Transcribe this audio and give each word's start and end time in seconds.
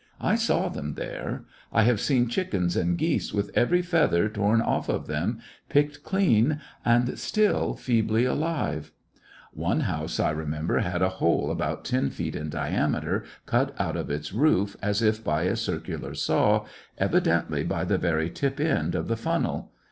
I 0.19 0.33
saw 0.33 0.67
them 0.67 0.95
there. 0.95 1.45
I 1.71 1.83
have 1.83 2.01
seen 2.01 2.27
chickens 2.27 2.75
and 2.75 2.97
geese 2.97 3.35
with 3.35 3.51
every 3.53 3.83
feather 3.83 4.27
torn 4.29 4.59
off 4.59 4.89
of 4.89 5.05
them, 5.05 5.37
picked 5.69 6.01
clean, 6.01 6.59
and 6.83 7.19
still 7.19 7.75
feebly 7.75 8.25
alive. 8.25 8.91
One 9.53 9.81
house 9.81 10.19
I 10.19 10.31
remember 10.31 10.79
had 10.79 11.03
a 11.03 11.09
hole 11.21 11.51
about 11.51 11.85
ten 11.85 12.09
feet 12.09 12.35
in 12.35 12.49
diameter 12.49 13.25
cut 13.45 13.79
out 13.79 13.95
of 13.95 14.09
its 14.09 14.33
roof 14.33 14.75
as 14.81 14.97
70 14.97 15.11
]\/lissionarY 15.11 15.13
in 15.13 15.13
tP^e 15.13 15.19
Great 15.19 15.19
West 15.19 15.19
if 15.19 15.23
by 15.23 15.43
a 15.43 15.55
circular 15.55 16.13
saw, 16.15 16.65
evidently 16.97 17.63
by 17.63 17.83
the 17.85 17.99
very 17.99 18.31
tip 18.31 18.59
end 18.59 18.95
of 18.95 19.07
the 19.07 19.15
funnel. 19.15 19.71